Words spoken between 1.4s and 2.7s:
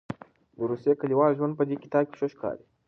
په دې کتاب کې ښه ښکاري.